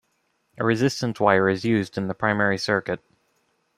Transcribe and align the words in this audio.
A 0.57 0.65
resistance 0.65 1.19
wire 1.19 1.47
is 1.47 1.63
used 1.63 1.95
in 1.95 2.07
the 2.07 2.15
primary 2.15 2.57
circuit. 2.57 3.01